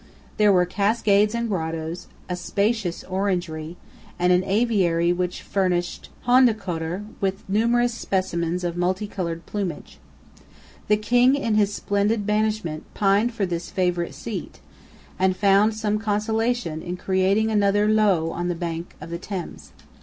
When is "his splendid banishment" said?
11.53-12.83